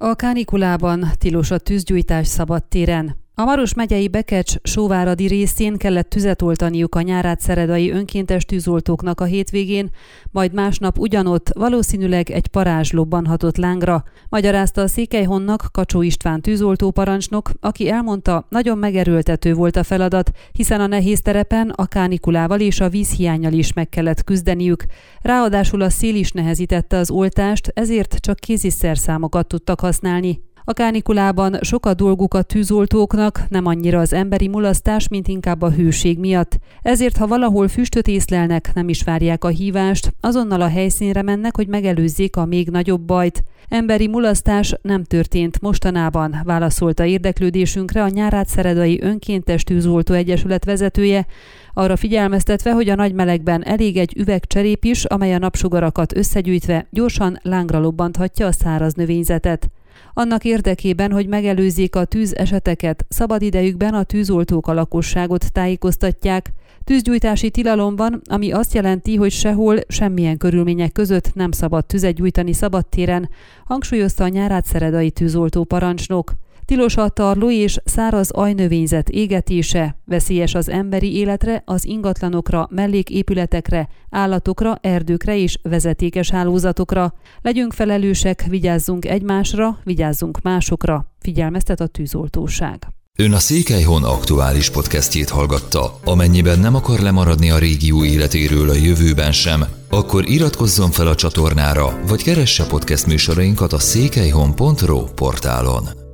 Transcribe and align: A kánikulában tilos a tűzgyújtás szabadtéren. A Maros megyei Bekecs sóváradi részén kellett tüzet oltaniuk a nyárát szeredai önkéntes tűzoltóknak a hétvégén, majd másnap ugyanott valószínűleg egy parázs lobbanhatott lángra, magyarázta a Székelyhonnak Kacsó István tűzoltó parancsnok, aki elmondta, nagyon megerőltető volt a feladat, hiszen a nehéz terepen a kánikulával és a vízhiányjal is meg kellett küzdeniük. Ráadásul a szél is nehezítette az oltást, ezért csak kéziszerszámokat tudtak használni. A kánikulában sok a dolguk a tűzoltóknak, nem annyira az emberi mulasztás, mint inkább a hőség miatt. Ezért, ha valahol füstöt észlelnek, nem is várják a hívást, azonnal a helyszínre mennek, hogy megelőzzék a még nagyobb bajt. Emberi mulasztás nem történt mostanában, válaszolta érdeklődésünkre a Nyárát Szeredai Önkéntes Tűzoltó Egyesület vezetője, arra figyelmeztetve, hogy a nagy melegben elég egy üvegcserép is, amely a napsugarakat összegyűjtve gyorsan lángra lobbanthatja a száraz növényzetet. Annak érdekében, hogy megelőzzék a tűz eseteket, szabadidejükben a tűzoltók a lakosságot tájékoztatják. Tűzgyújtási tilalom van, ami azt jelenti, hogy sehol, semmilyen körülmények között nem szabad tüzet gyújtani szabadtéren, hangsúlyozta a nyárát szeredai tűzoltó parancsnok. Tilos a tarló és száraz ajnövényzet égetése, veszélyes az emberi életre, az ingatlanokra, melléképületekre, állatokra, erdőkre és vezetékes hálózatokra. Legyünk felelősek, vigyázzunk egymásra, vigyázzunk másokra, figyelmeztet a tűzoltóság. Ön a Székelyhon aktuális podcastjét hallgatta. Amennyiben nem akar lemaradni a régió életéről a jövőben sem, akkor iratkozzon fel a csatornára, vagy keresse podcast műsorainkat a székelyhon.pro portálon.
A 0.00 0.14
kánikulában 0.14 1.06
tilos 1.18 1.50
a 1.50 1.58
tűzgyújtás 1.58 2.26
szabadtéren. 2.26 3.16
A 3.40 3.44
Maros 3.44 3.74
megyei 3.74 4.08
Bekecs 4.08 4.54
sóváradi 4.62 5.26
részén 5.26 5.76
kellett 5.76 6.08
tüzet 6.08 6.42
oltaniuk 6.42 6.94
a 6.94 7.00
nyárát 7.00 7.40
szeredai 7.40 7.90
önkéntes 7.90 8.44
tűzoltóknak 8.44 9.20
a 9.20 9.24
hétvégén, 9.24 9.90
majd 10.30 10.52
másnap 10.52 10.98
ugyanott 10.98 11.50
valószínűleg 11.54 12.30
egy 12.30 12.46
parázs 12.46 12.90
lobbanhatott 12.90 13.56
lángra, 13.56 14.04
magyarázta 14.28 14.82
a 14.82 14.86
Székelyhonnak 14.86 15.68
Kacsó 15.72 16.02
István 16.02 16.40
tűzoltó 16.40 16.90
parancsnok, 16.90 17.50
aki 17.60 17.90
elmondta, 17.90 18.46
nagyon 18.48 18.78
megerőltető 18.78 19.54
volt 19.54 19.76
a 19.76 19.82
feladat, 19.82 20.30
hiszen 20.52 20.80
a 20.80 20.86
nehéz 20.86 21.20
terepen 21.20 21.70
a 21.70 21.86
kánikulával 21.86 22.60
és 22.60 22.80
a 22.80 22.88
vízhiányjal 22.88 23.52
is 23.52 23.72
meg 23.72 23.88
kellett 23.88 24.24
küzdeniük. 24.24 24.84
Ráadásul 25.22 25.82
a 25.82 25.90
szél 25.90 26.14
is 26.14 26.32
nehezítette 26.32 26.96
az 26.96 27.10
oltást, 27.10 27.70
ezért 27.74 28.14
csak 28.20 28.36
kéziszerszámokat 28.36 29.46
tudtak 29.46 29.80
használni. 29.80 30.46
A 30.68 30.72
kánikulában 30.72 31.58
sok 31.60 31.86
a 31.86 31.94
dolguk 31.94 32.34
a 32.34 32.42
tűzoltóknak, 32.42 33.42
nem 33.48 33.66
annyira 33.66 33.98
az 33.98 34.12
emberi 34.12 34.48
mulasztás, 34.48 35.08
mint 35.08 35.28
inkább 35.28 35.62
a 35.62 35.70
hőség 35.70 36.18
miatt. 36.18 36.58
Ezért, 36.82 37.16
ha 37.16 37.26
valahol 37.26 37.68
füstöt 37.68 38.06
észlelnek, 38.06 38.70
nem 38.74 38.88
is 38.88 39.02
várják 39.02 39.44
a 39.44 39.48
hívást, 39.48 40.12
azonnal 40.20 40.60
a 40.60 40.68
helyszínre 40.68 41.22
mennek, 41.22 41.56
hogy 41.56 41.66
megelőzzék 41.68 42.36
a 42.36 42.44
még 42.44 42.68
nagyobb 42.68 43.00
bajt. 43.00 43.44
Emberi 43.68 44.08
mulasztás 44.08 44.74
nem 44.82 45.04
történt 45.04 45.60
mostanában, 45.60 46.40
válaszolta 46.44 47.04
érdeklődésünkre 47.04 48.02
a 48.02 48.08
Nyárát 48.08 48.48
Szeredai 48.48 49.02
Önkéntes 49.02 49.64
Tűzoltó 49.64 50.14
Egyesület 50.14 50.64
vezetője, 50.64 51.26
arra 51.74 51.96
figyelmeztetve, 51.96 52.72
hogy 52.72 52.88
a 52.88 52.94
nagy 52.94 53.12
melegben 53.12 53.64
elég 53.64 53.96
egy 53.96 54.16
üvegcserép 54.16 54.84
is, 54.84 55.04
amely 55.04 55.34
a 55.34 55.38
napsugarakat 55.38 56.16
összegyűjtve 56.16 56.86
gyorsan 56.90 57.38
lángra 57.42 57.78
lobbanthatja 57.78 58.46
a 58.46 58.52
száraz 58.52 58.92
növényzetet. 58.92 59.70
Annak 60.12 60.44
érdekében, 60.44 61.12
hogy 61.12 61.26
megelőzzék 61.26 61.96
a 61.96 62.04
tűz 62.04 62.36
eseteket, 62.36 63.04
szabadidejükben 63.08 63.94
a 63.94 64.02
tűzoltók 64.02 64.66
a 64.66 64.72
lakosságot 64.72 65.52
tájékoztatják. 65.52 66.52
Tűzgyújtási 66.84 67.50
tilalom 67.50 67.96
van, 67.96 68.20
ami 68.24 68.52
azt 68.52 68.74
jelenti, 68.74 69.16
hogy 69.16 69.30
sehol, 69.30 69.78
semmilyen 69.88 70.36
körülmények 70.36 70.92
között 70.92 71.34
nem 71.34 71.50
szabad 71.50 71.86
tüzet 71.86 72.14
gyújtani 72.14 72.52
szabadtéren, 72.52 73.28
hangsúlyozta 73.64 74.24
a 74.24 74.28
nyárát 74.28 74.64
szeredai 74.64 75.10
tűzoltó 75.10 75.64
parancsnok. 75.64 76.32
Tilos 76.68 76.96
a 76.96 77.08
tarló 77.08 77.50
és 77.50 77.78
száraz 77.84 78.30
ajnövényzet 78.30 79.08
égetése, 79.08 79.96
veszélyes 80.04 80.54
az 80.54 80.68
emberi 80.68 81.16
életre, 81.16 81.62
az 81.66 81.84
ingatlanokra, 81.84 82.68
melléképületekre, 82.70 83.88
állatokra, 84.10 84.78
erdőkre 84.80 85.38
és 85.38 85.58
vezetékes 85.62 86.30
hálózatokra. 86.30 87.14
Legyünk 87.42 87.72
felelősek, 87.72 88.44
vigyázzunk 88.48 89.04
egymásra, 89.04 89.78
vigyázzunk 89.84 90.42
másokra, 90.42 91.12
figyelmeztet 91.18 91.80
a 91.80 91.86
tűzoltóság. 91.86 92.86
Ön 93.18 93.32
a 93.32 93.38
Székelyhon 93.38 94.04
aktuális 94.04 94.70
podcastjét 94.70 95.28
hallgatta. 95.28 95.98
Amennyiben 96.04 96.58
nem 96.58 96.74
akar 96.74 96.98
lemaradni 96.98 97.50
a 97.50 97.58
régió 97.58 98.04
életéről 98.04 98.70
a 98.70 98.74
jövőben 98.74 99.32
sem, 99.32 99.64
akkor 99.90 100.28
iratkozzon 100.28 100.90
fel 100.90 101.06
a 101.06 101.14
csatornára, 101.14 102.00
vagy 102.08 102.22
keresse 102.22 102.66
podcast 102.66 103.06
műsorainkat 103.06 103.72
a 103.72 103.78
székelyhon.pro 103.78 105.04
portálon. 105.04 106.06